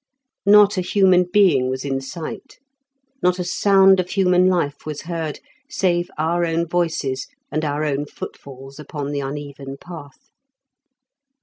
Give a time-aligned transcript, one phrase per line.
[0.47, 2.57] Not a human being was in sight;
[3.21, 5.39] not a sound of human life was heard,
[5.69, 10.31] save our own voices and our own footfalls upon the uneven path.